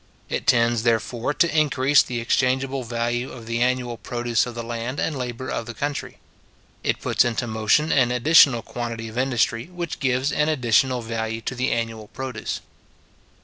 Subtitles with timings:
[0.29, 4.99] It tends, therefore, to increase the exchangeable value of the annual produce of the land
[4.99, 6.17] and labour of the country.
[6.83, 11.53] It puts into motion an additional quantity of industry, which gives an additional value to
[11.53, 12.61] the annual produce.